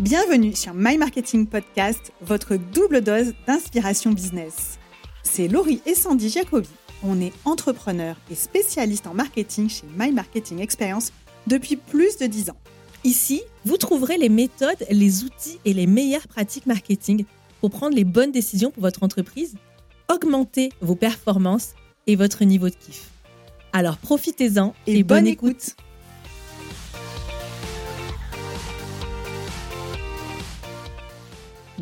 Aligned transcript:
Bienvenue 0.00 0.56
sur 0.56 0.72
My 0.72 0.96
Marketing 0.96 1.46
Podcast, 1.46 2.12
votre 2.22 2.56
double 2.56 3.02
dose 3.02 3.34
d'inspiration 3.46 4.10
business. 4.10 4.78
C'est 5.22 5.48
Laurie 5.48 5.82
et 5.84 5.94
Sandy 5.94 6.30
Jacobi. 6.30 6.70
On 7.02 7.20
est 7.20 7.32
entrepreneurs 7.44 8.16
et 8.30 8.34
spécialistes 8.34 9.06
en 9.06 9.12
marketing 9.12 9.68
chez 9.68 9.84
My 9.98 10.10
Marketing 10.10 10.60
Experience 10.60 11.12
depuis 11.46 11.76
plus 11.76 12.16
de 12.16 12.24
10 12.24 12.50
ans. 12.50 12.56
Ici, 13.04 13.42
vous 13.66 13.76
trouverez 13.76 14.16
les 14.16 14.30
méthodes, 14.30 14.82
les 14.90 15.24
outils 15.24 15.58
et 15.66 15.74
les 15.74 15.86
meilleures 15.86 16.26
pratiques 16.26 16.66
marketing 16.66 17.26
pour 17.60 17.70
prendre 17.70 17.94
les 17.94 18.04
bonnes 18.04 18.32
décisions 18.32 18.70
pour 18.70 18.82
votre 18.82 19.02
entreprise, 19.02 19.56
augmenter 20.08 20.70
vos 20.80 20.96
performances 20.96 21.74
et 22.06 22.16
votre 22.16 22.44
niveau 22.44 22.70
de 22.70 22.74
kiff. 22.74 23.10
Alors 23.74 23.98
profitez-en 23.98 24.74
et, 24.86 25.02
bonne, 25.02 25.26
écoute. 25.26 25.76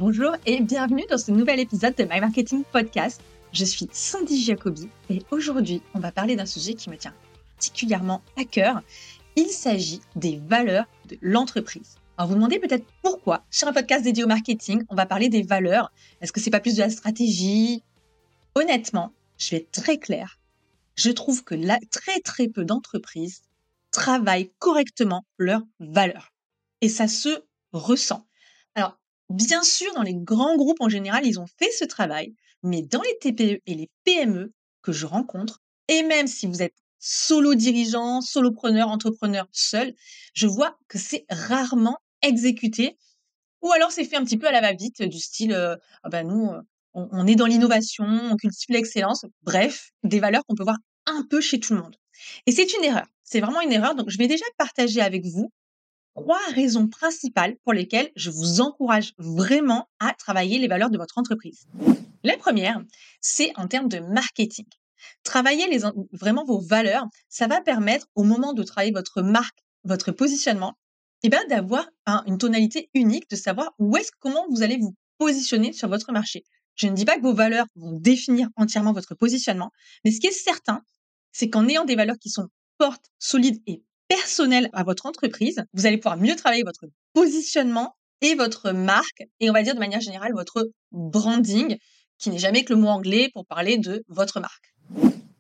Bonjour 0.00 0.34
et 0.46 0.62
bienvenue 0.62 1.04
dans 1.10 1.18
ce 1.18 1.30
nouvel 1.30 1.60
épisode 1.60 1.94
de 1.94 2.04
My 2.04 2.20
Marketing 2.20 2.64
Podcast. 2.64 3.20
Je 3.52 3.66
suis 3.66 3.86
Sandy 3.92 4.42
Jacobi 4.42 4.88
et 5.10 5.20
aujourd'hui, 5.30 5.82
on 5.92 5.98
va 5.98 6.10
parler 6.10 6.36
d'un 6.36 6.46
sujet 6.46 6.72
qui 6.72 6.88
me 6.88 6.96
tient 6.96 7.12
particulièrement 7.54 8.22
à 8.38 8.44
cœur. 8.44 8.80
Il 9.36 9.48
s'agit 9.48 10.00
des 10.16 10.40
valeurs 10.48 10.86
de 11.10 11.18
l'entreprise. 11.20 11.98
Alors 12.16 12.28
vous, 12.28 12.32
vous 12.32 12.38
demandez 12.38 12.58
peut-être 12.58 12.86
pourquoi 13.02 13.44
sur 13.50 13.68
un 13.68 13.74
podcast 13.74 14.02
dédié 14.02 14.24
au 14.24 14.26
marketing, 14.26 14.84
on 14.88 14.94
va 14.94 15.04
parler 15.04 15.28
des 15.28 15.42
valeurs. 15.42 15.92
Est-ce 16.22 16.32
que 16.32 16.40
c'est 16.40 16.48
pas 16.48 16.60
plus 16.60 16.76
de 16.76 16.80
la 16.80 16.88
stratégie? 16.88 17.82
Honnêtement, 18.54 19.12
je 19.36 19.50
vais 19.50 19.56
être 19.58 19.70
très 19.70 19.98
clair. 19.98 20.38
Je 20.96 21.10
trouve 21.10 21.44
que 21.44 21.54
très 21.90 22.20
très 22.20 22.48
peu 22.48 22.64
d'entreprises 22.64 23.42
travaillent 23.90 24.50
correctement 24.60 25.26
leurs 25.36 25.66
valeurs. 25.78 26.32
Et 26.80 26.88
ça 26.88 27.06
se 27.06 27.44
ressent. 27.74 28.24
Bien 29.30 29.62
sûr, 29.62 29.94
dans 29.94 30.02
les 30.02 30.14
grands 30.14 30.56
groupes 30.56 30.80
en 30.80 30.88
général, 30.88 31.24
ils 31.24 31.38
ont 31.38 31.46
fait 31.46 31.70
ce 31.70 31.84
travail, 31.84 32.34
mais 32.64 32.82
dans 32.82 33.00
les 33.00 33.16
TPE 33.20 33.62
et 33.64 33.74
les 33.74 33.88
PME 34.04 34.52
que 34.82 34.90
je 34.90 35.06
rencontre, 35.06 35.62
et 35.86 36.02
même 36.02 36.26
si 36.26 36.48
vous 36.48 36.62
êtes 36.62 36.74
solo 36.98 37.54
dirigeant, 37.54 38.22
solopreneur, 38.22 38.88
entrepreneur 38.88 39.46
seul, 39.52 39.94
je 40.34 40.48
vois 40.48 40.76
que 40.88 40.98
c'est 40.98 41.26
rarement 41.30 41.96
exécuté, 42.22 42.98
ou 43.62 43.70
alors 43.70 43.92
c'est 43.92 44.04
fait 44.04 44.16
un 44.16 44.24
petit 44.24 44.36
peu 44.36 44.48
à 44.48 44.52
la 44.52 44.60
va-vite, 44.60 45.02
du 45.02 45.20
style, 45.20 45.52
euh, 45.52 45.76
ben 46.10 46.26
nous, 46.26 46.48
euh, 46.48 46.60
on, 46.94 47.08
on 47.12 47.26
est 47.28 47.36
dans 47.36 47.46
l'innovation, 47.46 48.04
on 48.04 48.34
cultive 48.36 48.66
l'excellence, 48.70 49.24
bref, 49.42 49.92
des 50.02 50.18
valeurs 50.18 50.42
qu'on 50.46 50.56
peut 50.56 50.64
voir 50.64 50.78
un 51.06 51.24
peu 51.30 51.40
chez 51.40 51.60
tout 51.60 51.74
le 51.74 51.82
monde. 51.82 51.96
Et 52.46 52.52
c'est 52.52 52.72
une 52.74 52.84
erreur, 52.84 53.06
c'est 53.22 53.40
vraiment 53.40 53.60
une 53.60 53.72
erreur, 53.72 53.94
donc 53.94 54.10
je 54.10 54.18
vais 54.18 54.26
déjà 54.26 54.44
partager 54.58 55.00
avec 55.00 55.24
vous 55.24 55.52
trois 56.14 56.40
raisons 56.54 56.88
principales 56.88 57.56
pour 57.64 57.72
lesquelles 57.72 58.10
je 58.16 58.30
vous 58.30 58.60
encourage 58.60 59.12
vraiment 59.18 59.88
à 59.98 60.12
travailler 60.14 60.58
les 60.58 60.68
valeurs 60.68 60.90
de 60.90 60.98
votre 60.98 61.18
entreprise. 61.18 61.66
La 62.22 62.36
première, 62.36 62.80
c'est 63.20 63.52
en 63.56 63.66
termes 63.66 63.88
de 63.88 64.00
marketing. 64.00 64.66
Travailler 65.22 65.78
vraiment 66.12 66.44
vos 66.44 66.60
valeurs, 66.60 67.06
ça 67.28 67.46
va 67.46 67.60
permettre 67.60 68.06
au 68.14 68.22
moment 68.22 68.52
de 68.52 68.62
travailler 68.62 68.92
votre 68.92 69.22
marque, 69.22 69.58
votre 69.84 70.12
positionnement, 70.12 70.74
eh 71.22 71.28
bien 71.28 71.44
d'avoir 71.48 71.86
une 72.26 72.38
tonalité 72.38 72.90
unique, 72.94 73.28
de 73.30 73.36
savoir 73.36 73.72
où 73.78 73.96
est-ce, 73.96 74.10
comment 74.18 74.46
vous 74.50 74.62
allez 74.62 74.78
vous 74.78 74.94
positionner 75.18 75.72
sur 75.72 75.88
votre 75.88 76.12
marché. 76.12 76.44
Je 76.76 76.86
ne 76.86 76.94
dis 76.94 77.04
pas 77.04 77.16
que 77.16 77.22
vos 77.22 77.34
valeurs 77.34 77.66
vont 77.76 77.92
définir 77.92 78.48
entièrement 78.56 78.92
votre 78.92 79.14
positionnement, 79.14 79.70
mais 80.04 80.12
ce 80.12 80.20
qui 80.20 80.26
est 80.26 80.32
certain, 80.32 80.82
c'est 81.32 81.50
qu'en 81.50 81.68
ayant 81.68 81.84
des 81.84 81.96
valeurs 81.96 82.18
qui 82.18 82.30
sont 82.30 82.48
fortes, 82.80 83.06
solides 83.18 83.60
et 83.66 83.82
personnel 84.10 84.68
à 84.72 84.82
votre 84.82 85.06
entreprise, 85.06 85.64
vous 85.72 85.86
allez 85.86 85.96
pouvoir 85.96 86.16
mieux 86.16 86.34
travailler 86.34 86.64
votre 86.64 86.86
positionnement 87.12 87.94
et 88.20 88.34
votre 88.34 88.72
marque, 88.72 89.22
et 89.38 89.48
on 89.48 89.52
va 89.52 89.62
dire 89.62 89.74
de 89.74 89.78
manière 89.78 90.00
générale 90.00 90.32
votre 90.34 90.68
branding, 90.90 91.78
qui 92.18 92.30
n'est 92.30 92.38
jamais 92.38 92.64
que 92.64 92.74
le 92.74 92.80
mot 92.80 92.88
anglais 92.88 93.30
pour 93.32 93.46
parler 93.46 93.78
de 93.78 94.04
votre 94.08 94.40
marque. 94.40 94.74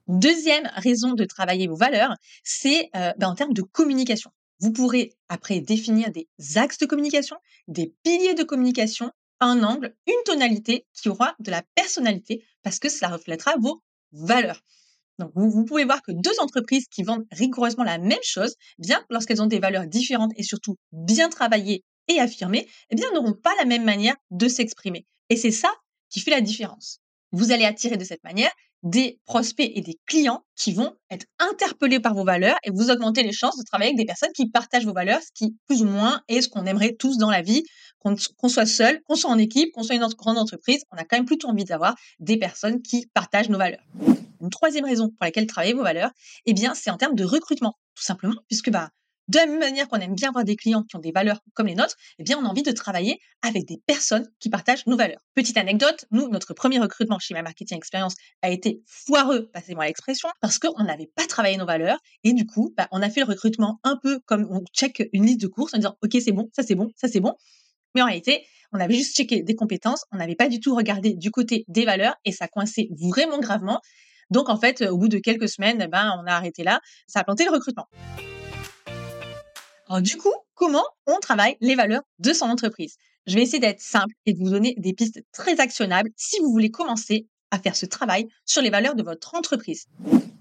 Deuxième 0.06 0.70
raison 0.76 1.14
de 1.14 1.24
travailler 1.24 1.66
vos 1.66 1.76
valeurs, 1.76 2.14
c'est 2.44 2.90
euh, 2.94 3.12
ben, 3.18 3.28
en 3.28 3.34
termes 3.34 3.52
de 3.52 3.62
communication. 3.62 4.30
Vous 4.60 4.72
pourrez 4.72 5.14
après 5.28 5.60
définir 5.60 6.10
des 6.10 6.28
axes 6.56 6.78
de 6.78 6.86
communication, 6.86 7.36
des 7.66 7.92
piliers 8.04 8.34
de 8.34 8.44
communication, 8.44 9.10
un 9.40 9.64
angle, 9.64 9.94
une 10.06 10.22
tonalité 10.24 10.86
qui 10.94 11.08
aura 11.08 11.34
de 11.40 11.50
la 11.50 11.62
personnalité 11.74 12.44
parce 12.62 12.78
que 12.78 12.88
cela 12.88 13.10
reflètera 13.10 13.56
vos 13.58 13.82
valeurs. 14.12 14.60
Donc, 15.20 15.32
vous, 15.34 15.64
pouvez 15.64 15.84
voir 15.84 16.02
que 16.02 16.12
deux 16.12 16.38
entreprises 16.40 16.86
qui 16.90 17.02
vendent 17.02 17.24
rigoureusement 17.30 17.84
la 17.84 17.98
même 17.98 18.18
chose, 18.22 18.54
bien 18.78 19.04
lorsqu'elles 19.10 19.42
ont 19.42 19.46
des 19.46 19.60
valeurs 19.60 19.86
différentes 19.86 20.32
et 20.36 20.42
surtout 20.42 20.76
bien 20.92 21.28
travaillées 21.28 21.84
et 22.08 22.18
affirmées, 22.18 22.66
eh 22.90 22.96
bien, 22.96 23.06
n'auront 23.12 23.34
pas 23.34 23.54
la 23.58 23.64
même 23.64 23.84
manière 23.84 24.16
de 24.30 24.48
s'exprimer. 24.48 25.06
Et 25.28 25.36
c'est 25.36 25.50
ça 25.52 25.72
qui 26.08 26.20
fait 26.20 26.30
la 26.30 26.40
différence. 26.40 27.00
Vous 27.32 27.52
allez 27.52 27.64
attirer 27.64 27.96
de 27.96 28.04
cette 28.04 28.24
manière 28.24 28.50
des 28.82 29.20
prospects 29.26 29.70
et 29.74 29.82
des 29.82 29.98
clients 30.06 30.42
qui 30.56 30.72
vont 30.72 30.94
être 31.10 31.26
interpellés 31.38 32.00
par 32.00 32.14
vos 32.14 32.24
valeurs 32.24 32.56
et 32.64 32.70
vous 32.70 32.90
augmenter 32.90 33.22
les 33.22 33.32
chances 33.32 33.58
de 33.58 33.62
travailler 33.62 33.90
avec 33.90 33.98
des 33.98 34.06
personnes 34.06 34.32
qui 34.34 34.48
partagent 34.48 34.86
vos 34.86 34.94
valeurs, 34.94 35.20
ce 35.20 35.28
qui 35.34 35.54
plus 35.66 35.82
ou 35.82 35.86
moins 35.86 36.22
est 36.28 36.40
ce 36.40 36.48
qu'on 36.48 36.64
aimerait 36.64 36.94
tous 36.94 37.18
dans 37.18 37.30
la 37.30 37.42
vie, 37.42 37.62
qu'on 37.98 38.16
soit 38.48 38.66
seul, 38.66 39.02
qu'on 39.02 39.16
soit 39.16 39.30
en 39.30 39.38
équipe, 39.38 39.72
qu'on 39.72 39.82
soit 39.82 39.96
une 39.96 40.06
grande 40.16 40.38
entreprise, 40.38 40.82
on 40.90 40.96
a 40.96 41.04
quand 41.04 41.16
même 41.16 41.26
plutôt 41.26 41.48
envie 41.48 41.64
d'avoir 41.64 41.94
des 42.18 42.38
personnes 42.38 42.80
qui 42.80 43.06
partagent 43.12 43.50
nos 43.50 43.58
valeurs. 43.58 43.84
Une 44.40 44.50
troisième 44.50 44.84
raison 44.84 45.08
pour 45.08 45.24
laquelle 45.24 45.46
travailler 45.46 45.74
vos 45.74 45.82
valeurs, 45.82 46.10
eh 46.46 46.54
bien, 46.54 46.74
c'est 46.74 46.90
en 46.90 46.96
termes 46.96 47.14
de 47.14 47.24
recrutement, 47.24 47.74
tout 47.94 48.02
simplement, 48.02 48.36
puisque 48.48 48.70
bah, 48.70 48.90
de 49.30 49.38
la 49.38 49.46
même 49.46 49.60
manière 49.60 49.88
qu'on 49.88 49.98
aime 49.98 50.14
bien 50.14 50.30
avoir 50.30 50.44
des 50.44 50.56
clients 50.56 50.82
qui 50.82 50.96
ont 50.96 51.00
des 51.00 51.12
valeurs 51.12 51.40
comme 51.54 51.68
les 51.68 51.76
nôtres, 51.76 51.94
eh 52.18 52.24
bien, 52.24 52.36
on 52.36 52.44
a 52.44 52.48
envie 52.48 52.64
de 52.64 52.72
travailler 52.72 53.20
avec 53.42 53.64
des 53.64 53.80
personnes 53.86 54.28
qui 54.40 54.50
partagent 54.50 54.84
nos 54.86 54.96
valeurs. 54.96 55.20
Petite 55.34 55.56
anecdote, 55.56 56.04
nous, 56.10 56.28
notre 56.28 56.52
premier 56.52 56.80
recrutement 56.80 57.20
chez 57.20 57.34
My 57.34 57.42
Marketing 57.42 57.76
Experience 57.76 58.16
a 58.42 58.50
été 58.50 58.82
foireux, 58.86 59.48
passez-moi 59.52 59.86
l'expression, 59.86 60.28
parce 60.40 60.58
qu'on 60.58 60.82
n'avait 60.82 61.10
pas 61.14 61.26
travaillé 61.26 61.56
nos 61.56 61.66
valeurs 61.66 61.98
et 62.24 62.32
du 62.32 62.44
coup, 62.44 62.74
bah, 62.76 62.88
on 62.90 63.02
a 63.02 63.08
fait 63.08 63.20
le 63.20 63.26
recrutement 63.26 63.78
un 63.84 63.96
peu 64.02 64.18
comme 64.26 64.48
on 64.50 64.64
check 64.74 65.08
une 65.12 65.26
liste 65.26 65.40
de 65.40 65.46
courses 65.46 65.74
en 65.74 65.78
disant, 65.78 65.96
OK, 66.02 66.16
c'est 66.20 66.32
bon, 66.32 66.50
ça 66.52 66.64
c'est 66.64 66.74
bon, 66.74 66.90
ça 66.96 67.06
c'est 67.06 67.20
bon. 67.20 67.34
Mais 67.94 68.02
en 68.02 68.06
réalité, 68.06 68.44
on 68.72 68.80
avait 68.80 68.94
juste 68.94 69.16
checké 69.16 69.42
des 69.42 69.54
compétences, 69.54 70.04
on 70.12 70.16
n'avait 70.16 70.36
pas 70.36 70.48
du 70.48 70.60
tout 70.60 70.74
regardé 70.74 71.14
du 71.14 71.30
côté 71.30 71.64
des 71.68 71.84
valeurs 71.84 72.16
et 72.24 72.32
ça 72.32 72.48
coinçait 72.48 72.88
vraiment 73.00 73.38
gravement. 73.38 73.80
Donc, 74.30 74.48
en 74.48 74.56
fait, 74.56 74.82
au 74.82 74.96
bout 74.96 75.08
de 75.08 75.18
quelques 75.18 75.48
semaines, 75.48 75.86
ben, 75.90 76.18
on 76.22 76.26
a 76.26 76.32
arrêté 76.32 76.62
là. 76.62 76.80
Ça 77.06 77.20
a 77.20 77.24
planté 77.24 77.44
le 77.44 77.50
recrutement. 77.50 77.88
Alors, 79.88 80.02
du 80.02 80.16
coup, 80.16 80.32
comment 80.54 80.84
on 81.06 81.18
travaille 81.18 81.56
les 81.60 81.74
valeurs 81.74 82.02
de 82.18 82.32
son 82.32 82.46
entreprise? 82.46 82.96
Je 83.26 83.34
vais 83.34 83.42
essayer 83.42 83.58
d'être 83.58 83.80
simple 83.80 84.14
et 84.24 84.34
de 84.34 84.38
vous 84.38 84.50
donner 84.50 84.74
des 84.78 84.92
pistes 84.92 85.20
très 85.32 85.60
actionnables 85.60 86.10
si 86.16 86.40
vous 86.40 86.50
voulez 86.50 86.70
commencer 86.70 87.26
à 87.50 87.58
faire 87.58 87.76
ce 87.76 87.86
travail 87.86 88.28
sur 88.44 88.62
les 88.62 88.70
valeurs 88.70 88.94
de 88.94 89.02
votre 89.02 89.34
entreprise. 89.34 89.86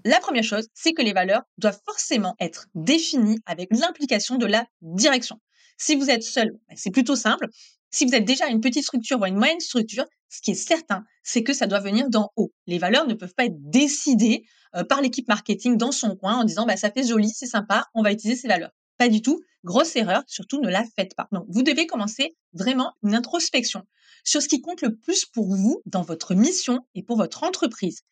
La 0.04 0.20
première 0.20 0.44
chose, 0.44 0.68
c'est 0.74 0.92
que 0.92 1.02
les 1.02 1.12
valeurs 1.12 1.42
doivent 1.58 1.80
forcément 1.84 2.36
être 2.40 2.66
définies 2.74 3.40
avec 3.46 3.68
l'implication 3.72 4.36
de 4.36 4.46
la 4.46 4.66
direction. 4.82 5.40
Si 5.76 5.96
vous 5.96 6.10
êtes 6.10 6.22
seul, 6.22 6.52
ben, 6.68 6.76
c'est 6.76 6.90
plutôt 6.90 7.16
simple. 7.16 7.48
Si 7.90 8.04
vous 8.04 8.14
êtes 8.14 8.24
déjà 8.24 8.48
une 8.48 8.60
petite 8.60 8.84
structure 8.84 9.20
ou 9.20 9.26
une 9.26 9.36
moyenne 9.36 9.60
structure, 9.60 10.04
ce 10.28 10.40
qui 10.40 10.52
est 10.52 10.54
certain, 10.54 11.04
c'est 11.22 11.42
que 11.42 11.52
ça 11.52 11.66
doit 11.66 11.80
venir 11.80 12.08
d'en 12.08 12.30
haut. 12.36 12.52
Les 12.66 12.78
valeurs 12.78 13.06
ne 13.06 13.14
peuvent 13.14 13.34
pas 13.34 13.46
être 13.46 13.58
décidées 13.58 14.44
euh, 14.76 14.84
par 14.84 15.00
l'équipe 15.00 15.26
marketing 15.26 15.76
dans 15.76 15.92
son 15.92 16.14
coin 16.16 16.36
en 16.36 16.44
disant 16.44 16.66
bah, 16.66 16.76
ça 16.76 16.90
fait 16.90 17.02
joli, 17.02 17.30
c'est 17.30 17.46
sympa, 17.46 17.86
on 17.94 18.02
va 18.02 18.12
utiliser 18.12 18.40
ces 18.40 18.48
valeurs. 18.48 18.70
Pas 18.96 19.08
du 19.08 19.22
tout. 19.22 19.40
Grosse 19.64 19.96
erreur, 19.96 20.22
surtout 20.26 20.60
ne 20.60 20.70
la 20.70 20.84
faites 20.96 21.14
pas. 21.14 21.28
Donc, 21.32 21.44
vous 21.48 21.62
devez 21.62 21.86
commencer 21.86 22.36
vraiment 22.54 22.92
une 23.02 23.14
introspection 23.14 23.82
sur 24.24 24.40
ce 24.40 24.48
qui 24.48 24.60
compte 24.60 24.82
le 24.82 24.96
plus 24.96 25.26
pour 25.26 25.54
vous 25.54 25.82
dans 25.86 26.02
votre 26.02 26.34
mission 26.34 26.80
et 26.94 27.02
pour 27.02 27.16
votre 27.16 27.42
entreprise. 27.42 28.02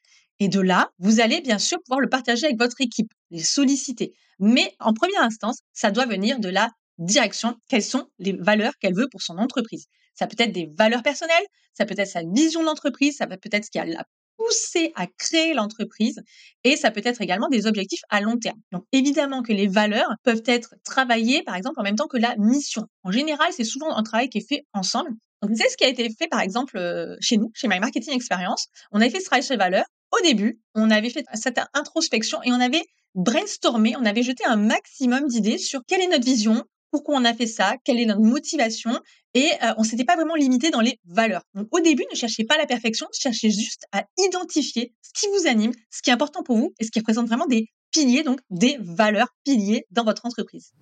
Et 0.41 0.49
de 0.49 0.61
là, 0.61 0.91
vous 0.99 1.21
allez 1.21 1.41
bien 1.41 1.59
sûr 1.59 1.79
pouvoir 1.85 2.01
le 2.01 2.09
partager 2.09 2.47
avec 2.47 2.59
votre 2.59 2.81
équipe, 2.81 3.13
les 3.31 3.43
solliciter. 3.43 4.15
Mais 4.39 4.75
en 4.79 4.93
première 4.93 5.23
instance, 5.23 5.59
ça 5.73 5.91
doit 5.91 6.07
venir 6.07 6.39
de 6.39 6.49
la 6.49 6.71
direction, 6.99 7.57
quelles 7.69 7.83
sont 7.83 8.09
les 8.19 8.33
valeurs 8.33 8.77
qu'elle 8.81 8.95
veut 8.95 9.09
pour 9.11 9.23
son 9.23 9.39
entreprise. 9.39 9.87
Ça 10.15 10.27
peut 10.27 10.37
être 10.39 10.53
des 10.53 10.69
valeurs 10.77 11.03
personnelles, 11.03 11.47
ça 11.75 11.87
peut 11.87 11.95
être 11.97 12.09
sa 12.09 12.23
vision 12.23 12.61
de 12.61 12.67
l'entreprise, 12.67 13.17
ça 13.17 13.27
peut 13.27 13.39
être 13.51 13.65
ce 13.65 13.71
qui 13.71 13.79
a 13.79 13.85
la 13.85 14.05
poussé 14.39 14.93
à 14.95 15.07
créer 15.07 15.53
l'entreprise 15.53 16.21
et 16.65 16.77
ça 16.77 16.91
peut 16.91 17.03
être 17.05 17.21
également 17.21 17.49
des 17.49 17.67
objectifs 17.67 18.03
à 18.09 18.21
long 18.21 18.39
terme. 18.39 18.59
Donc 18.73 18.85
évidemment 18.93 19.43
que 19.43 19.53
les 19.53 19.67
valeurs 19.67 20.15
peuvent 20.23 20.43
être 20.47 20.75
travaillées 20.85 21.43
par 21.43 21.57
exemple 21.57 21.81
en 21.81 21.83
même 21.83 21.97
temps 21.97 22.07
que 22.07 22.17
la 22.17 22.37
mission. 22.37 22.87
En 23.03 23.11
général, 23.11 23.53
c'est 23.53 23.65
souvent 23.65 23.95
un 23.95 24.03
travail 24.03 24.29
qui 24.29 24.39
est 24.39 24.49
fait 24.49 24.65
ensemble. 24.73 25.11
Donc 25.43 25.53
c'est 25.57 25.69
ce 25.69 25.77
qui 25.77 25.85
a 25.85 25.89
été 25.89 26.09
fait 26.17 26.29
par 26.29 26.41
exemple 26.41 26.79
euh, 26.79 27.17
chez 27.21 27.37
nous, 27.37 27.51
chez 27.55 27.69
My 27.69 27.81
Marketing 27.81 28.15
Experience. 28.15 28.69
On 28.93 29.01
avait 29.01 29.11
fait 29.11 29.21
ce 29.21 29.27
travail 29.27 29.43
sur 29.43 29.55
les 29.55 29.59
valeurs. 29.59 29.87
Au 30.13 30.23
début, 30.23 30.61
on 30.75 30.91
avait 30.91 31.11
fait 31.11 31.25
cette 31.35 31.61
introspection 31.75 32.43
et 32.43 32.53
on 32.53 32.61
avait 32.61 32.85
brainstormé, 33.15 33.95
on 33.97 34.05
avait 34.05 34.23
jeté 34.23 34.45
un 34.47 34.57
maximum 34.57 35.27
d'idées 35.27 35.59
sur 35.59 35.81
quelle 35.87 36.01
est 36.01 36.09
notre 36.09 36.25
vision, 36.25 36.65
pourquoi 36.91 37.17
on 37.17 37.25
a 37.25 37.35
fait 37.35 37.47
ça, 37.47 37.77
quelle 37.85 38.01
est 38.01 38.07
notre 38.07 38.21
motivation, 38.21 38.99
et 39.35 39.51
euh, 39.63 39.75
on 39.77 39.85
s'était 39.85 40.05
pas 40.05 40.17
vraiment 40.17 40.35
limité 40.35 40.71
dans 40.71 40.81
les 40.81 40.99
valeurs. 41.05 41.43
Donc 41.55 41.69
au 41.71 41.81
début, 41.81 42.05
ne 42.11 42.17
cherchez 42.17 42.45
pas 42.45 42.57
la 42.57 42.67
perfection, 42.67 43.07
cherchez 43.13 43.51
juste 43.51 43.85
à 43.93 44.05
identifier 44.19 44.95
ce 45.03 45.21
qui 45.21 45.27
vous 45.29 45.47
anime, 45.47 45.73
ce 45.91 46.03
qui 46.03 46.11
est 46.11 46.13
important 46.13 46.43
pour 46.43 46.57
vous 46.57 46.73
et 46.81 46.85
ce 46.85 46.91
qui 46.91 46.99
représente 46.99 47.27
vraiment 47.27 47.47
des 47.47 47.67
piliers, 47.91 48.23
donc 48.23 48.41
des 48.51 48.79
valeurs 48.81 49.29
piliers 49.45 49.85
dans 49.91 50.05
votre 50.05 50.27
entreprise. 50.27 50.73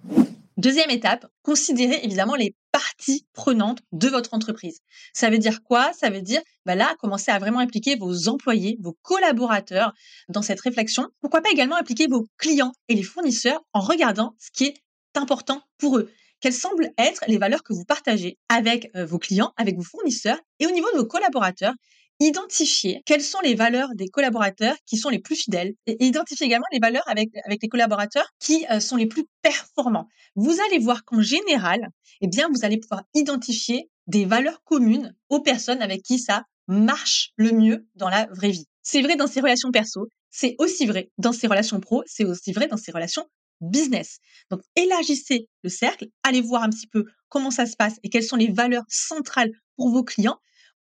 Deuxième 0.57 0.91
étape, 0.91 1.27
considérez 1.43 2.01
évidemment 2.03 2.35
les 2.35 2.55
partie 2.77 3.27
prenante 3.33 3.81
de 3.93 4.09
votre 4.09 4.35
entreprise. 4.35 4.81
Ça 5.15 5.31
veut 5.31 5.39
dire 5.39 5.63
quoi? 5.63 5.93
Ça 5.95 6.11
veut 6.11 6.21
dire 6.21 6.43
bah 6.67 6.75
là, 6.75 6.95
commencer 6.99 7.31
à 7.31 7.39
vraiment 7.39 7.61
impliquer 7.61 7.97
vos 7.97 8.29
employés, 8.29 8.77
vos 8.81 8.97
collaborateurs 9.03 9.93
dans 10.29 10.43
cette 10.43 10.61
réflexion. 10.61 11.09
Pourquoi 11.21 11.41
pas 11.41 11.51
également 11.51 11.77
impliquer 11.77 12.07
vos 12.07 12.27
clients 12.37 12.73
et 12.89 12.95
les 12.95 13.03
fournisseurs 13.03 13.63
en 13.73 13.81
regardant 13.81 14.35
ce 14.39 14.51
qui 14.51 14.65
est 14.65 14.75
important 15.17 15.63
pour 15.79 15.99
eux. 15.99 16.11
Quelles 16.41 16.53
semblent 16.53 16.91
être 16.99 17.25
les 17.29 17.39
valeurs 17.39 17.63
que 17.63 17.73
vous 17.73 17.85
partagez 17.85 18.39
avec 18.49 18.91
euh, 18.95 19.07
vos 19.07 19.19
clients, 19.19 19.53
avec 19.57 19.77
vos 19.77 19.83
fournisseurs 19.83 20.39
et 20.59 20.67
au 20.67 20.71
niveau 20.71 20.89
de 20.93 20.99
vos 20.99 21.07
collaborateurs 21.07 21.75
identifier 22.21 23.03
quelles 23.05 23.23
sont 23.23 23.41
les 23.43 23.55
valeurs 23.55 23.89
des 23.95 24.09
collaborateurs 24.09 24.75
qui 24.87 24.97
sont 24.97 25.09
les 25.09 25.19
plus 25.19 25.37
fidèles 25.37 25.75
et 25.87 26.03
identifier 26.05 26.47
également 26.47 26.67
les 26.73 26.79
valeurs 26.79 27.05
avec, 27.07 27.31
les 27.47 27.69
collaborateurs 27.69 28.29
qui 28.39 28.65
euh, 28.71 28.81
sont 28.81 28.97
les 28.97 29.07
plus 29.07 29.27
performants. 29.43 30.09
Vous 30.35 30.57
allez 30.67 30.79
voir 30.79 31.05
qu'en 31.05 31.21
général, 31.21 31.89
eh 32.21 32.29
bien, 32.29 32.49
vous 32.49 32.65
allez 32.65 32.79
pouvoir 32.79 33.03
identifier 33.15 33.91
des 34.07 34.25
valeurs 34.25 34.63
communes 34.65 35.15
aux 35.29 35.41
personnes 35.41 35.83
avec 35.83 36.03
qui 36.03 36.19
ça 36.19 36.45
marche 36.69 37.33
le 37.37 37.53
mieux 37.53 37.87
dans 37.95 38.09
la 38.09 38.27
vraie 38.27 38.51
vie. 38.51 38.67
C'est 38.83 39.03
vrai 39.03 39.17
dans 39.17 39.27
ces 39.27 39.41
relations 39.41 39.71
perso, 39.71 40.09
c'est 40.31 40.55
aussi 40.59 40.87
vrai 40.87 41.11
dans 41.19 41.33
ces 41.33 41.47
relations 41.47 41.81
pro, 41.81 42.03
c'est 42.07 42.25
aussi 42.25 42.53
vrai 42.53 42.67
dans 42.67 42.77
ces 42.77 42.93
relations 42.93 43.27
business. 43.61 44.19
Donc, 44.51 44.61
élargissez 44.77 45.49
le 45.63 45.69
cercle, 45.69 46.07
allez 46.23 46.41
voir 46.41 46.63
un 46.63 46.71
petit 46.71 46.87
peu 46.87 47.05
comment 47.29 47.51
ça 47.51 47.67
se 47.67 47.77
passe 47.77 47.97
et 48.03 48.09
quelles 48.09 48.23
sont 48.23 48.37
les 48.37 48.51
valeurs 48.51 48.85
centrales 48.89 49.51
pour 49.77 49.91
vos 49.91 50.05
clients, 50.05 50.39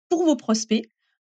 pour 0.09 0.25
vos 0.25 0.35
prospects, 0.35 0.87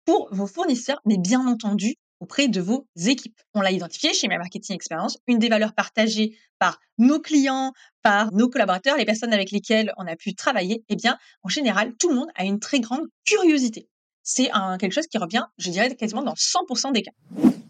pour 0.05 0.27
vos 0.33 0.47
fournisseurs, 0.47 0.99
mais 1.05 1.17
bien 1.17 1.45
entendu 1.47 1.95
auprès 2.19 2.47
de 2.47 2.61
vos 2.61 2.87
équipes. 3.05 3.39
On 3.53 3.61
l'a 3.61 3.71
identifié 3.71 4.13
chez 4.13 4.27
My 4.27 4.37
Marketing 4.37 4.75
Experience, 4.75 5.17
une 5.27 5.39
des 5.39 5.49
valeurs 5.49 5.73
partagées 5.73 6.37
par 6.57 6.79
nos 6.97 7.19
clients, 7.19 7.73
par 8.01 8.31
nos 8.33 8.49
collaborateurs, 8.49 8.95
les 8.97 9.05
personnes 9.05 9.33
avec 9.33 9.51
lesquelles 9.51 9.93
on 9.97 10.07
a 10.07 10.15
pu 10.15 10.33
travailler, 10.33 10.83
eh 10.87 10.95
bien, 10.95 11.17
en 11.43 11.49
général, 11.49 11.93
tout 11.99 12.09
le 12.09 12.15
monde 12.15 12.29
a 12.35 12.45
une 12.45 12.59
très 12.59 12.79
grande 12.79 13.07
curiosité. 13.25 13.89
C'est 14.23 14.49
quelque 14.79 14.93
chose 14.93 15.07
qui 15.07 15.17
revient, 15.17 15.43
je 15.57 15.69
dirais, 15.69 15.93
quasiment 15.95 16.21
dans 16.23 16.35
100% 16.35 16.93
des 16.93 17.01
cas. 17.01 17.11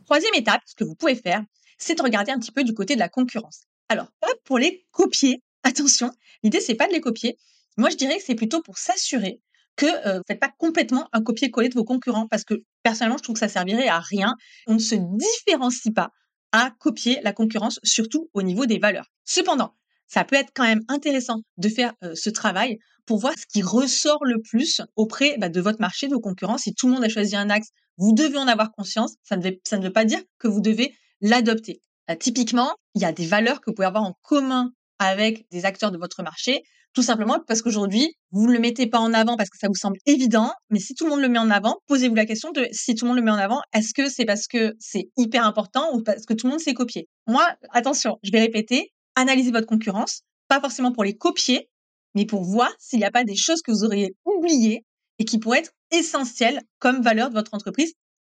Troisième 0.05 0.35
étape, 0.35 0.61
ce 0.65 0.75
que 0.75 0.83
vous 0.83 0.93
pouvez 0.93 1.15
faire, 1.15 1.43
c'est 1.77 1.95
de 1.95 2.01
regarder 2.01 2.31
un 2.31 2.39
petit 2.39 2.51
peu 2.51 2.63
du 2.63 2.73
côté 2.73 2.95
de 2.95 2.99
la 2.99 3.09
concurrence. 3.09 3.63
Alors, 3.89 4.07
pas 4.19 4.31
pour 4.45 4.57
les 4.57 4.85
copier, 4.91 5.41
attention, 5.63 6.11
l'idée 6.43 6.61
c'est 6.61 6.75
pas 6.75 6.87
de 6.87 6.93
les 6.93 7.01
copier. 7.01 7.37
Moi, 7.77 7.89
je 7.89 7.95
dirais 7.95 8.17
que 8.17 8.23
c'est 8.23 8.35
plutôt 8.35 8.61
pour 8.61 8.77
s'assurer 8.77 9.41
que 9.75 9.85
vous 9.85 10.17
ne 10.19 10.23
faites 10.27 10.39
pas 10.39 10.51
complètement 10.57 11.09
un 11.13 11.21
copier-coller 11.23 11.69
de 11.69 11.73
vos 11.73 11.83
concurrents 11.83 12.27
parce 12.27 12.43
que 12.43 12.55
personnellement, 12.83 13.17
je 13.17 13.23
trouve 13.23 13.33
que 13.33 13.39
ça 13.39 13.47
servirait 13.47 13.87
à 13.87 13.99
rien. 13.99 14.35
On 14.67 14.75
ne 14.75 14.79
se 14.79 14.95
différencie 14.95 15.91
pas 15.93 16.11
à 16.51 16.71
copier 16.79 17.19
la 17.23 17.33
concurrence, 17.33 17.79
surtout 17.83 18.29
au 18.33 18.43
niveau 18.43 18.67
des 18.67 18.77
valeurs. 18.77 19.07
Cependant, 19.25 19.73
ça 20.07 20.23
peut 20.23 20.35
être 20.35 20.51
quand 20.53 20.63
même 20.63 20.83
intéressant 20.87 21.41
de 21.57 21.69
faire 21.69 21.93
ce 22.13 22.29
travail 22.29 22.77
pour 23.05 23.19
voir 23.19 23.33
ce 23.37 23.45
qui 23.45 23.61
ressort 23.61 24.23
le 24.23 24.41
plus 24.41 24.81
auprès 24.95 25.37
bah, 25.37 25.49
de 25.49 25.59
votre 25.59 25.81
marché, 25.81 26.07
de 26.07 26.13
vos 26.13 26.21
concurrents. 26.21 26.57
Si 26.57 26.73
tout 26.73 26.87
le 26.87 26.93
monde 26.93 27.03
a 27.03 27.09
choisi 27.09 27.35
un 27.35 27.49
axe, 27.49 27.69
vous 27.97 28.13
devez 28.13 28.37
en 28.37 28.47
avoir 28.47 28.71
conscience. 28.71 29.15
Ça 29.23 29.37
ne 29.37 29.83
veut 29.83 29.93
pas 29.93 30.05
dire 30.05 30.21
que 30.37 30.47
vous 30.47 30.61
devez 30.61 30.95
l'adopter. 31.23 31.81
typiquement, 32.19 32.75
il 32.93 33.01
y 33.01 33.05
a 33.05 33.13
des 33.13 33.25
valeurs 33.25 33.61
que 33.61 33.71
vous 33.71 33.73
pouvez 33.73 33.87
avoir 33.87 34.03
en 34.03 34.13
commun 34.21 34.71
avec 34.99 35.49
des 35.51 35.65
acteurs 35.65 35.91
de 35.91 35.97
votre 35.97 36.21
marché. 36.21 36.61
Tout 36.93 37.01
simplement 37.01 37.39
parce 37.47 37.63
qu'aujourd'hui, 37.63 38.13
vous 38.31 38.45
ne 38.45 38.53
le 38.53 38.59
mettez 38.59 38.85
pas 38.85 38.99
en 38.99 39.13
avant 39.13 39.35
parce 39.35 39.49
que 39.49 39.57
ça 39.57 39.67
vous 39.67 39.75
semble 39.75 39.97
évident, 40.05 40.53
mais 40.69 40.79
si 40.79 40.93
tout 40.93 41.05
le 41.05 41.09
monde 41.09 41.21
le 41.21 41.29
met 41.29 41.39
en 41.39 41.49
avant, 41.49 41.77
posez-vous 41.87 42.13
la 42.13 42.27
question 42.27 42.51
de 42.51 42.67
si 42.71 42.93
tout 42.93 43.05
le 43.05 43.09
monde 43.09 43.17
le 43.17 43.23
met 43.23 43.31
en 43.31 43.37
avant, 43.37 43.61
est-ce 43.73 43.95
que 43.95 44.09
c'est 44.09 44.25
parce 44.25 44.47
que 44.47 44.75
c'est 44.79 45.09
hyper 45.17 45.43
important 45.47 45.95
ou 45.95 46.03
parce 46.03 46.25
que 46.25 46.33
tout 46.35 46.45
le 46.45 46.51
monde 46.51 46.59
s'est 46.59 46.75
copié 46.75 47.07
Moi, 47.25 47.43
attention, 47.71 48.19
je 48.21 48.31
vais 48.31 48.41
répéter, 48.41 48.91
analysez 49.15 49.49
votre 49.49 49.65
concurrence, 49.65 50.21
pas 50.49 50.59
forcément 50.59 50.91
pour 50.91 51.03
les 51.03 51.17
copier, 51.17 51.67
mais 52.13 52.25
pour 52.25 52.43
voir 52.43 52.69
s'il 52.77 52.99
n'y 52.99 53.05
a 53.05 53.11
pas 53.11 53.23
des 53.23 53.35
choses 53.35 53.61
que 53.63 53.71
vous 53.71 53.85
auriez 53.85 54.15
oubliées 54.25 54.85
et 55.17 55.25
qui 55.25 55.39
pourraient 55.39 55.59
être 55.59 55.73
essentielles 55.89 56.61
comme 56.77 57.01
valeur 57.01 57.29
de 57.29 57.33
votre 57.33 57.55
entreprise 57.55 57.93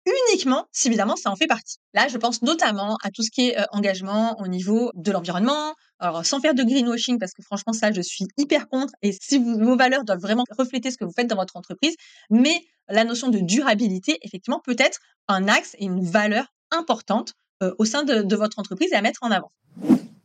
uniquement 0.05 0.65
si 0.71 0.87
évidemment 0.87 1.15
ça 1.15 1.31
en 1.31 1.35
fait 1.35 1.47
partie. 1.47 1.77
Là, 1.93 2.07
je 2.07 2.17
pense 2.17 2.41
notamment 2.41 2.97
à 3.03 3.11
tout 3.11 3.23
ce 3.23 3.31
qui 3.31 3.49
est 3.49 3.59
euh, 3.59 3.65
engagement 3.71 4.39
au 4.39 4.47
niveau 4.47 4.91
de 4.95 5.11
l'environnement, 5.11 5.73
alors 5.99 6.25
sans 6.25 6.39
faire 6.39 6.53
de 6.53 6.63
greenwashing 6.63 7.19
parce 7.19 7.33
que 7.33 7.41
franchement 7.41 7.73
ça 7.73 7.91
je 7.91 8.01
suis 8.01 8.25
hyper 8.37 8.67
contre 8.67 8.93
et 9.01 9.11
si 9.11 9.37
vos 9.37 9.75
valeurs 9.75 10.03
doivent 10.03 10.19
vraiment 10.19 10.43
refléter 10.57 10.91
ce 10.91 10.97
que 10.97 11.05
vous 11.05 11.13
faites 11.15 11.27
dans 11.27 11.35
votre 11.35 11.55
entreprise, 11.55 11.95
mais 12.29 12.61
la 12.87 13.03
notion 13.03 13.29
de 13.29 13.39
durabilité 13.39 14.17
effectivement 14.21 14.61
peut 14.63 14.75
être 14.77 14.99
un 15.27 15.47
axe 15.47 15.75
et 15.79 15.85
une 15.85 16.03
valeur 16.03 16.45
importante 16.71 17.33
euh, 17.63 17.73
au 17.79 17.85
sein 17.85 18.03
de, 18.03 18.21
de 18.21 18.35
votre 18.35 18.59
entreprise 18.59 18.91
et 18.91 18.95
à 18.95 19.01
mettre 19.01 19.23
en 19.23 19.31
avant. 19.31 19.51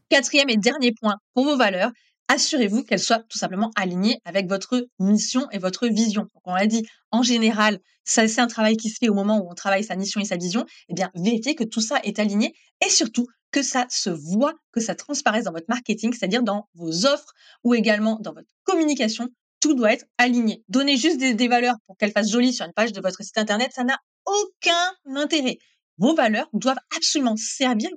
Quatrième 0.08 0.50
et 0.50 0.56
dernier 0.56 0.92
point 1.00 1.16
pour 1.34 1.44
vos 1.44 1.56
valeurs, 1.56 1.92
assurez-vous 2.30 2.84
qu'elles 2.84 3.00
soient 3.00 3.24
tout 3.28 3.38
simplement 3.38 3.72
alignées 3.74 4.20
avec 4.24 4.48
votre 4.48 4.86
mission 5.00 5.50
et 5.50 5.58
votre 5.58 5.88
vision. 5.88 6.22
Donc, 6.22 6.42
on 6.44 6.54
l'a 6.54 6.68
dit, 6.68 6.86
en 7.10 7.22
général, 7.22 7.80
ça, 8.04 8.28
c'est 8.28 8.40
un 8.40 8.46
travail 8.46 8.76
qui 8.76 8.88
se 8.88 8.98
fait 9.00 9.08
au 9.08 9.14
moment 9.14 9.38
où 9.38 9.50
on 9.50 9.54
travaille 9.54 9.82
sa 9.82 9.96
mission 9.96 10.20
et 10.20 10.24
sa 10.24 10.36
vision. 10.36 10.64
Eh 10.88 10.94
bien, 10.94 11.10
vérifiez 11.16 11.56
que 11.56 11.64
tout 11.64 11.80
ça 11.80 11.98
est 12.04 12.20
aligné 12.20 12.54
et 12.86 12.88
surtout 12.88 13.26
que 13.50 13.62
ça 13.62 13.86
se 13.90 14.10
voit, 14.10 14.54
que 14.70 14.80
ça 14.80 14.94
transparaisse 14.94 15.44
dans 15.44 15.52
votre 15.52 15.66
marketing, 15.68 16.12
c'est-à-dire 16.12 16.44
dans 16.44 16.68
vos 16.74 17.04
offres 17.04 17.32
ou 17.64 17.74
également 17.74 18.16
dans 18.20 18.32
votre 18.32 18.46
communication. 18.62 19.28
Tout 19.58 19.74
doit 19.74 19.92
être 19.92 20.06
aligné. 20.16 20.62
Donner 20.68 20.96
juste 20.96 21.18
des, 21.18 21.48
valeurs 21.48 21.74
pour 21.86 21.96
qu'elles 21.96 22.12
fassent 22.12 22.30
jolies 22.30 22.52
sur 22.52 22.64
une 22.64 22.72
page 22.72 22.92
de 22.92 23.00
votre 23.00 23.24
site 23.24 23.38
internet, 23.38 23.72
ça 23.74 23.82
n'a 23.82 23.98
aucun 24.24 25.16
intérêt. 25.16 25.58
Vos 25.98 26.14
valeurs 26.14 26.48
doivent 26.52 26.78
absolument 26.96 27.36
servir 27.36 27.90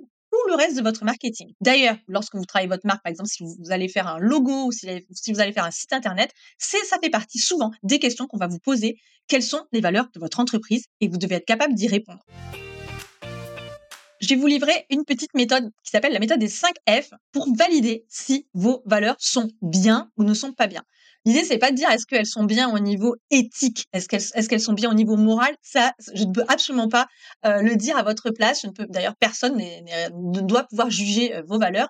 le 0.48 0.54
reste 0.54 0.76
de 0.76 0.82
votre 0.82 1.04
marketing. 1.04 1.52
D'ailleurs, 1.60 1.96
lorsque 2.08 2.34
vous 2.34 2.44
travaillez 2.44 2.68
votre 2.68 2.86
marque, 2.86 3.02
par 3.02 3.10
exemple, 3.10 3.28
si 3.28 3.42
vous, 3.42 3.70
allez 3.70 3.88
faire 3.88 4.06
un 4.08 4.18
logo 4.18 4.66
ou 4.66 4.72
si, 4.72 4.86
vous 5.32 5.40
allez 5.40 5.52
faire 5.52 5.64
un 5.64 5.70
site 5.70 5.92
internet, 5.92 6.30
ça 6.58 6.78
fait 7.02 7.10
partie 7.10 7.38
souvent 7.38 7.70
des 7.82 7.98
questions 7.98 8.26
qu'on 8.26 8.38
va 8.38 8.46
vous 8.46 8.58
poser. 8.58 8.98
Quelles 9.28 9.42
sont 9.42 9.64
les 9.72 9.80
valeurs 9.80 10.08
de 10.14 10.20
votre 10.20 10.40
entreprise? 10.40 10.84
Et 11.00 11.08
vous 11.08 11.16
devez 11.16 11.36
être 11.36 11.46
capable 11.46 11.74
d'y 11.74 11.88
répondre. 11.88 12.24
Je 14.24 14.30
vais 14.30 14.36
vous 14.36 14.46
livrer 14.46 14.86
une 14.88 15.04
petite 15.04 15.34
méthode 15.34 15.70
qui 15.84 15.90
s'appelle 15.90 16.14
la 16.14 16.18
méthode 16.18 16.38
des 16.38 16.48
5 16.48 16.72
F 16.88 17.10
pour 17.30 17.46
valider 17.54 18.06
si 18.08 18.46
vos 18.54 18.82
valeurs 18.86 19.16
sont 19.18 19.50
bien 19.60 20.10
ou 20.16 20.24
ne 20.24 20.32
sont 20.32 20.54
pas 20.54 20.66
bien. 20.66 20.82
L'idée, 21.26 21.44
c'est 21.44 21.58
pas 21.58 21.70
de 21.70 21.76
dire 21.76 21.90
est-ce 21.90 22.06
qu'elles 22.06 22.24
sont 22.24 22.44
bien 22.44 22.70
au 22.74 22.78
niveau 22.78 23.16
éthique, 23.30 23.84
est-ce 23.92 24.08
qu'elles 24.48 24.60
sont 24.62 24.72
bien 24.72 24.90
au 24.90 24.94
niveau 24.94 25.18
moral. 25.18 25.54
Ça, 25.60 25.92
je 26.14 26.24
ne 26.24 26.32
peux 26.32 26.44
absolument 26.48 26.88
pas 26.88 27.06
euh, 27.44 27.60
le 27.60 27.76
dire 27.76 27.98
à 27.98 28.02
votre 28.02 28.30
place. 28.30 28.62
Je 28.62 28.68
ne 28.68 28.72
peux 28.72 28.86
d'ailleurs 28.88 29.14
personne 29.20 29.58
ne 29.58 30.40
doit 30.40 30.64
pouvoir 30.64 30.88
juger 30.88 31.34
euh, 31.34 31.42
vos 31.46 31.58
valeurs. 31.58 31.88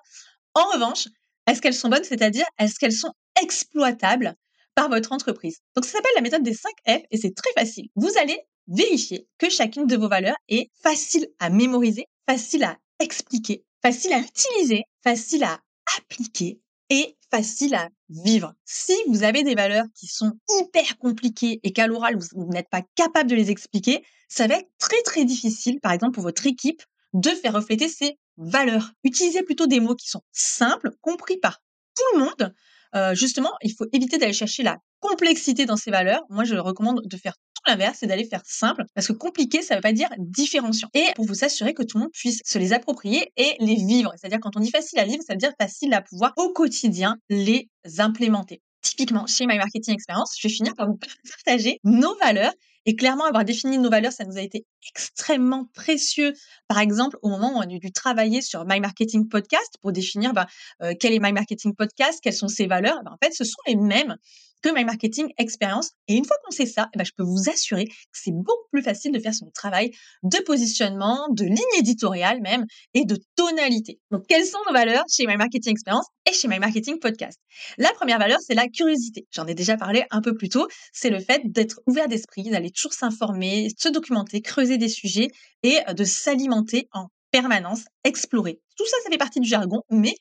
En 0.55 0.65
revanche, 0.73 1.07
est-ce 1.47 1.61
qu'elles 1.61 1.73
sont 1.73 1.87
bonnes, 1.87 2.03
c'est-à-dire 2.03 2.45
est-ce 2.59 2.77
qu'elles 2.77 2.91
sont 2.91 3.13
exploitables 3.41 4.35
par 4.75 4.89
votre 4.89 5.13
entreprise? 5.13 5.59
Donc 5.73 5.85
ça 5.85 5.93
s'appelle 5.93 6.11
la 6.17 6.21
méthode 6.21 6.43
des 6.43 6.53
5 6.53 6.69
F 6.85 7.01
et 7.11 7.17
c'est 7.17 7.33
très 7.33 7.53
facile. 7.53 7.87
Vous 7.95 8.11
allez 8.19 8.37
vérifier 8.67 9.27
que 9.37 9.49
chacune 9.49 9.87
de 9.87 9.95
vos 9.95 10.09
valeurs 10.09 10.37
est 10.47 10.69
facile 10.81 11.27
à 11.39 11.49
mémoriser, 11.49 12.05
facile 12.27 12.63
à 12.63 12.77
expliquer, 12.99 13.63
facile 13.81 14.13
à 14.13 14.19
utiliser, 14.19 14.83
facile 15.03 15.43
à 15.43 15.59
appliquer 15.97 16.59
et 16.89 17.17
facile 17.31 17.75
à 17.75 17.89
vivre. 18.09 18.53
Si 18.65 18.93
vous 19.07 19.23
avez 19.23 19.43
des 19.43 19.55
valeurs 19.55 19.85
qui 19.95 20.07
sont 20.07 20.33
hyper 20.59 20.97
compliquées 20.97 21.59
et 21.63 21.73
qu'à 21.73 21.87
l'oral, 21.87 22.17
vous, 22.17 22.49
n'êtes 22.51 22.69
pas 22.69 22.83
capable 22.95 23.29
de 23.29 23.35
les 23.35 23.51
expliquer, 23.51 24.03
ça 24.27 24.47
va 24.47 24.55
être 24.55 24.69
très 24.79 25.01
très 25.03 25.25
difficile, 25.25 25.79
par 25.79 25.91
exemple, 25.91 26.13
pour 26.13 26.23
votre 26.23 26.45
équipe, 26.45 26.81
de 27.13 27.29
faire 27.29 27.53
refléter 27.53 27.89
ces 27.89 28.17
valeurs. 28.37 28.91
Utilisez 29.03 29.43
plutôt 29.43 29.67
des 29.67 29.79
mots 29.79 29.95
qui 29.95 30.09
sont 30.09 30.21
simples, 30.31 30.91
compris 31.01 31.37
par 31.37 31.61
tout 31.95 32.17
le 32.17 32.25
monde. 32.25 32.53
Euh, 32.95 33.15
justement, 33.15 33.51
il 33.61 33.73
faut 33.73 33.85
éviter 33.91 34.17
d'aller 34.17 34.33
chercher 34.33 34.63
la 34.63 34.77
complexité 34.99 35.65
dans 35.65 35.77
ces 35.77 35.91
valeurs. 35.91 36.23
Moi, 36.29 36.43
je 36.43 36.55
recommande 36.55 37.01
de 37.05 37.17
faire 37.17 37.35
l'inverse, 37.67 37.97
c'est 37.99 38.07
d'aller 38.07 38.25
faire 38.25 38.41
simple, 38.45 38.83
parce 38.93 39.07
que 39.07 39.13
compliqué, 39.13 39.61
ça 39.61 39.75
ne 39.75 39.79
veut 39.79 39.81
pas 39.81 39.93
dire 39.93 40.09
différenciant. 40.17 40.89
Et 40.93 41.05
pour 41.15 41.25
vous 41.25 41.43
assurer 41.43 41.73
que 41.73 41.83
tout 41.83 41.97
le 41.97 42.03
monde 42.03 42.11
puisse 42.13 42.41
se 42.45 42.57
les 42.57 42.73
approprier 42.73 43.31
et 43.37 43.55
les 43.59 43.75
vivre. 43.75 44.13
C'est-à-dire 44.17 44.39
quand 44.39 44.55
on 44.57 44.59
dit 44.59 44.71
facile 44.71 44.99
à 44.99 45.05
vivre, 45.05 45.23
ça 45.25 45.33
veut 45.33 45.39
dire 45.39 45.53
facile 45.59 45.93
à 45.93 46.01
pouvoir 46.01 46.33
au 46.37 46.51
quotidien 46.53 47.17
les 47.29 47.69
implémenter. 47.97 48.61
Typiquement, 48.81 49.25
chez 49.25 49.47
My 49.47 49.57
Marketing 49.57 49.95
Experience, 49.95 50.35
je 50.39 50.47
vais 50.47 50.53
finir 50.53 50.75
par 50.75 50.87
vous 50.87 50.99
partager 51.29 51.79
nos 51.83 52.15
valeurs 52.17 52.53
et 52.85 52.95
clairement, 52.95 53.25
avoir 53.25 53.43
défini 53.45 53.79
nos 53.79 53.89
valeurs, 53.89 54.13
ça 54.13 54.25
nous 54.25 54.37
a 54.37 54.41
été 54.41 54.65
extrêmement 54.87 55.65
précieux. 55.73 56.33
Par 56.67 56.77
exemple, 56.77 57.17
au 57.23 57.29
moment 57.29 57.53
où 57.53 57.57
on 57.57 57.61
a 57.61 57.65
dû 57.65 57.91
travailler 57.91 58.41
sur 58.41 58.63
My 58.65 58.79
Marketing 58.79 59.27
Podcast 59.27 59.77
pour 59.81 59.91
définir 59.91 60.33
bah, 60.33 60.45
euh, 60.83 60.93
quel 60.99 61.13
est 61.13 61.19
My 61.19 61.33
Marketing 61.33 61.73
Podcast, 61.73 62.19
quelles 62.21 62.33
sont 62.33 62.47
ses 62.47 62.67
valeurs, 62.67 63.01
bah, 63.03 63.11
en 63.11 63.17
fait, 63.25 63.33
ce 63.33 63.43
sont 63.43 63.57
les 63.65 63.75
mêmes 63.75 64.17
que 64.61 64.73
My 64.73 64.83
Marketing 64.85 65.27
Experience. 65.37 65.91
Et 66.07 66.15
une 66.15 66.25
fois 66.25 66.37
qu'on 66.43 66.51
sait 66.51 66.65
ça, 66.65 66.89
eh 66.93 66.97
ben, 66.97 67.03
je 67.03 67.11
peux 67.15 67.23
vous 67.23 67.49
assurer 67.49 67.85
que 67.85 67.93
c'est 68.13 68.33
beaucoup 68.33 68.67
plus 68.71 68.81
facile 68.81 69.11
de 69.11 69.19
faire 69.19 69.33
son 69.33 69.49
travail 69.53 69.91
de 70.23 70.37
positionnement, 70.39 71.27
de 71.31 71.45
ligne 71.45 71.79
éditoriale 71.79 72.41
même, 72.41 72.65
et 72.93 73.05
de 73.05 73.17
tonalité. 73.35 73.99
Donc, 74.11 74.25
quelles 74.27 74.45
sont 74.45 74.59
nos 74.67 74.73
valeurs 74.73 75.03
chez 75.09 75.25
My 75.27 75.37
Marketing 75.37 75.71
Experience 75.71 76.05
et 76.29 76.33
chez 76.33 76.47
My 76.47 76.59
Marketing 76.59 76.99
Podcast? 76.99 77.39
La 77.77 77.91
première 77.93 78.19
valeur, 78.19 78.39
c'est 78.41 78.55
la 78.55 78.67
curiosité. 78.67 79.27
J'en 79.31 79.47
ai 79.47 79.53
déjà 79.53 79.77
parlé 79.77 80.05
un 80.11 80.21
peu 80.21 80.33
plus 80.33 80.49
tôt. 80.49 80.67
C'est 80.93 81.09
le 81.09 81.19
fait 81.19 81.41
d'être 81.45 81.79
ouvert 81.87 82.07
d'esprit, 82.07 82.43
d'aller 82.43 82.71
toujours 82.71 82.93
s'informer, 82.93 83.69
se 83.77 83.89
documenter, 83.89 84.41
creuser 84.41 84.77
des 84.77 84.89
sujets 84.89 85.27
et 85.63 85.79
de 85.93 86.03
s'alimenter 86.03 86.87
en 86.91 87.07
permanence, 87.31 87.85
explorer. 88.03 88.59
Tout 88.77 88.85
ça, 88.85 88.95
ça 89.03 89.09
fait 89.09 89.17
partie 89.17 89.39
du 89.39 89.47
jargon, 89.47 89.81
mais 89.89 90.15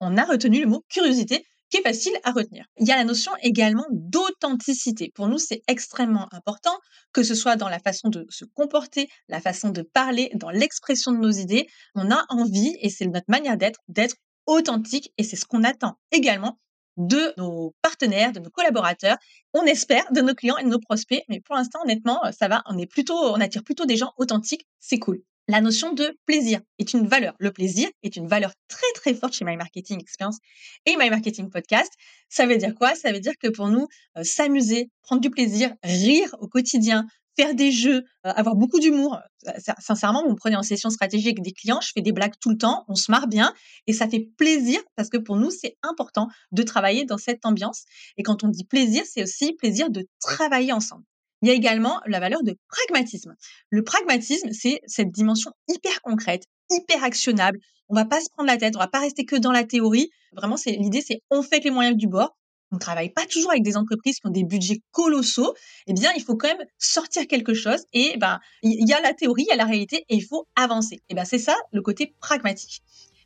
on 0.00 0.16
a 0.16 0.24
retenu 0.24 0.60
le 0.60 0.66
mot 0.66 0.84
curiosité 0.88 1.44
qui 1.70 1.78
est 1.78 1.82
facile 1.82 2.16
à 2.24 2.32
retenir. 2.32 2.64
Il 2.78 2.86
y 2.86 2.92
a 2.92 2.96
la 2.96 3.04
notion 3.04 3.32
également 3.42 3.86
d'authenticité. 3.90 5.10
Pour 5.14 5.28
nous, 5.28 5.38
c'est 5.38 5.62
extrêmement 5.68 6.28
important, 6.32 6.76
que 7.12 7.22
ce 7.22 7.34
soit 7.34 7.56
dans 7.56 7.68
la 7.68 7.78
façon 7.78 8.08
de 8.08 8.26
se 8.30 8.44
comporter, 8.44 9.08
la 9.28 9.40
façon 9.40 9.70
de 9.70 9.82
parler, 9.82 10.30
dans 10.34 10.50
l'expression 10.50 11.12
de 11.12 11.18
nos 11.18 11.30
idées. 11.30 11.66
On 11.94 12.10
a 12.10 12.24
envie, 12.28 12.76
et 12.80 12.90
c'est 12.90 13.06
notre 13.06 13.26
manière 13.28 13.56
d'être, 13.56 13.80
d'être 13.88 14.16
authentique, 14.46 15.12
et 15.18 15.24
c'est 15.24 15.36
ce 15.36 15.44
qu'on 15.44 15.64
attend 15.64 15.98
également 16.10 16.58
de 16.96 17.32
nos 17.36 17.74
partenaires, 17.80 18.32
de 18.32 18.40
nos 18.40 18.50
collaborateurs. 18.50 19.16
On 19.54 19.62
espère 19.64 20.10
de 20.12 20.20
nos 20.20 20.34
clients 20.34 20.56
et 20.58 20.64
de 20.64 20.68
nos 20.68 20.80
prospects, 20.80 21.22
mais 21.28 21.40
pour 21.40 21.54
l'instant, 21.54 21.80
honnêtement, 21.82 22.20
ça 22.36 22.48
va. 22.48 22.62
On 22.66 22.76
est 22.76 22.86
plutôt, 22.86 23.14
on 23.14 23.40
attire 23.40 23.62
plutôt 23.62 23.86
des 23.86 23.96
gens 23.96 24.12
authentiques. 24.16 24.66
C'est 24.80 24.98
cool. 24.98 25.22
La 25.50 25.62
notion 25.62 25.94
de 25.94 26.14
plaisir 26.26 26.60
est 26.78 26.92
une 26.92 27.06
valeur. 27.06 27.34
Le 27.38 27.50
plaisir 27.50 27.88
est 28.02 28.16
une 28.16 28.28
valeur 28.28 28.52
très 28.68 28.92
très 28.94 29.14
forte 29.14 29.32
chez 29.32 29.46
My 29.46 29.56
Marketing 29.56 29.98
Experience 29.98 30.36
et 30.84 30.94
My 30.98 31.08
Marketing 31.08 31.48
Podcast. 31.48 31.90
Ça 32.28 32.44
veut 32.44 32.58
dire 32.58 32.74
quoi? 32.74 32.94
Ça 32.94 33.12
veut 33.12 33.20
dire 33.20 33.32
que 33.40 33.48
pour 33.48 33.68
nous, 33.68 33.86
euh, 34.18 34.24
s'amuser, 34.24 34.90
prendre 35.00 35.22
du 35.22 35.30
plaisir, 35.30 35.72
rire 35.82 36.36
au 36.40 36.48
quotidien, 36.48 37.06
faire 37.34 37.54
des 37.54 37.72
jeux, 37.72 38.02
euh, 38.26 38.30
avoir 38.30 38.56
beaucoup 38.56 38.78
d'humour. 38.78 39.18
Euh, 39.46 39.52
sincèrement, 39.78 40.22
vous 40.22 40.32
me 40.32 40.36
prenez 40.36 40.56
en 40.56 40.62
session 40.62 40.90
stratégique 40.90 41.40
des 41.40 41.52
clients, 41.52 41.80
je 41.80 41.92
fais 41.94 42.02
des 42.02 42.12
blagues 42.12 42.34
tout 42.42 42.50
le 42.50 42.58
temps, 42.58 42.84
on 42.86 42.94
se 42.94 43.10
marre 43.10 43.26
bien 43.26 43.54
et 43.86 43.94
ça 43.94 44.06
fait 44.06 44.28
plaisir 44.36 44.80
parce 44.96 45.08
que 45.08 45.16
pour 45.16 45.36
nous, 45.36 45.50
c'est 45.50 45.78
important 45.82 46.28
de 46.52 46.62
travailler 46.62 47.06
dans 47.06 47.16
cette 47.16 47.46
ambiance. 47.46 47.84
Et 48.18 48.22
quand 48.22 48.44
on 48.44 48.48
dit 48.48 48.64
plaisir, 48.64 49.02
c'est 49.06 49.22
aussi 49.22 49.54
plaisir 49.54 49.88
de 49.88 50.06
travailler 50.20 50.74
ensemble. 50.74 51.04
Il 51.42 51.48
y 51.48 51.50
a 51.50 51.54
également 51.54 52.00
la 52.06 52.20
valeur 52.20 52.42
de 52.42 52.56
pragmatisme. 52.68 53.34
Le 53.70 53.82
pragmatisme, 53.82 54.50
c'est 54.52 54.80
cette 54.86 55.10
dimension 55.10 55.52
hyper 55.68 56.00
concrète, 56.02 56.44
hyper 56.70 57.04
actionnable. 57.04 57.58
On 57.88 57.94
va 57.94 58.04
pas 58.04 58.20
se 58.20 58.28
prendre 58.30 58.48
la 58.48 58.56
tête, 58.56 58.76
on 58.76 58.80
va 58.80 58.88
pas 58.88 59.00
rester 59.00 59.24
que 59.24 59.36
dans 59.36 59.52
la 59.52 59.64
théorie. 59.64 60.10
Vraiment, 60.32 60.56
c'est 60.56 60.72
l'idée, 60.72 61.00
c'est 61.00 61.22
on 61.30 61.42
fait 61.42 61.64
les 61.64 61.70
moyens 61.70 61.96
du 61.96 62.06
bord 62.06 62.36
on 62.70 62.76
ne 62.76 62.80
travaille 62.80 63.10
pas 63.10 63.26
toujours 63.26 63.50
avec 63.50 63.62
des 63.62 63.76
entreprises 63.76 64.20
qui 64.20 64.26
ont 64.26 64.30
des 64.30 64.44
budgets 64.44 64.80
colossaux, 64.90 65.54
eh 65.86 65.94
bien, 65.94 66.10
il 66.16 66.22
faut 66.22 66.36
quand 66.36 66.48
même 66.48 66.66
sortir 66.78 67.26
quelque 67.26 67.54
chose 67.54 67.84
et 67.92 68.16
ben, 68.18 68.40
il 68.62 68.86
y 68.86 68.92
a 68.92 69.00
la 69.00 69.14
théorie, 69.14 69.44
il 69.46 69.50
y 69.50 69.52
a 69.52 69.56
la 69.56 69.64
réalité 69.64 70.04
et 70.08 70.16
il 70.16 70.24
faut 70.24 70.46
avancer. 70.54 70.96
Et 70.96 71.02
eh 71.10 71.14
ben, 71.14 71.24
c'est 71.24 71.38
ça 71.38 71.56
le 71.72 71.80
côté 71.80 72.14
pragmatique. 72.20 72.82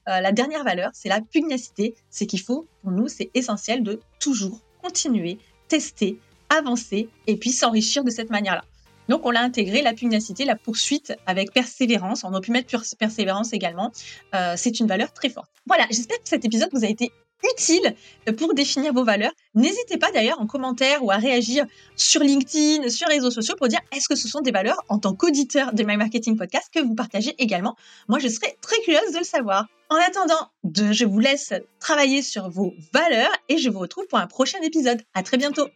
Euh, 0.08 0.20
la 0.20 0.32
dernière 0.32 0.64
valeur, 0.64 0.90
c'est 0.94 1.08
la 1.08 1.20
pugnacité. 1.20 1.94
C'est 2.10 2.26
qu'il 2.26 2.40
faut, 2.40 2.66
pour 2.82 2.90
nous, 2.90 3.08
c'est 3.08 3.30
essentiel 3.34 3.82
de 3.82 4.00
toujours 4.20 4.60
continuer, 4.82 5.38
tester, 5.68 6.18
avancer 6.56 7.08
et 7.26 7.36
puis 7.36 7.50
s'enrichir 7.50 8.04
de 8.04 8.10
cette 8.10 8.30
manière-là. 8.30 8.64
Donc, 9.08 9.26
on 9.26 9.30
l'a 9.30 9.42
intégré, 9.42 9.82
la 9.82 9.94
pugnacité, 9.94 10.44
la 10.44 10.56
poursuite 10.56 11.12
avec 11.26 11.52
persévérance. 11.52 12.24
On 12.24 12.32
a 12.34 12.40
pu 12.40 12.52
mettre 12.52 12.70
persévérance 12.96 13.52
également. 13.52 13.90
Euh, 14.34 14.54
c'est 14.56 14.78
une 14.80 14.86
valeur 14.86 15.12
très 15.12 15.28
forte. 15.28 15.50
Voilà, 15.66 15.86
j'espère 15.90 16.18
que 16.18 16.28
cet 16.28 16.44
épisode 16.44 16.70
vous 16.72 16.84
a 16.84 16.88
été 16.88 17.10
utile 17.54 17.94
pour 18.36 18.54
définir 18.54 18.92
vos 18.92 19.04
valeurs. 19.04 19.32
N'hésitez 19.54 19.98
pas 19.98 20.10
d'ailleurs 20.12 20.40
en 20.40 20.46
commentaire 20.46 21.04
ou 21.04 21.10
à 21.10 21.16
réagir 21.16 21.66
sur 21.96 22.22
LinkedIn, 22.22 22.88
sur 22.88 23.08
les 23.08 23.16
réseaux 23.16 23.30
sociaux 23.30 23.56
pour 23.56 23.68
dire 23.68 23.80
est-ce 23.94 24.08
que 24.08 24.14
ce 24.14 24.28
sont 24.28 24.40
des 24.40 24.52
valeurs 24.52 24.78
en 24.88 24.98
tant 24.98 25.14
qu'auditeur 25.14 25.72
de 25.72 25.82
My 25.82 25.96
Marketing 25.96 26.36
Podcast 26.36 26.68
que 26.72 26.80
vous 26.80 26.94
partagez 26.94 27.34
également? 27.38 27.76
Moi, 28.08 28.18
je 28.18 28.28
serais 28.28 28.56
très 28.60 28.80
curieuse 28.82 29.12
de 29.12 29.18
le 29.18 29.24
savoir. 29.24 29.66
En 29.90 29.96
attendant, 29.96 30.50
je 30.92 31.04
vous 31.04 31.18
laisse 31.18 31.52
travailler 31.80 32.22
sur 32.22 32.48
vos 32.48 32.72
valeurs 32.92 33.32
et 33.48 33.58
je 33.58 33.68
vous 33.68 33.80
retrouve 33.80 34.06
pour 34.06 34.18
un 34.18 34.26
prochain 34.26 34.58
épisode. 34.62 35.02
À 35.12 35.22
très 35.22 35.36
bientôt. 35.36 35.68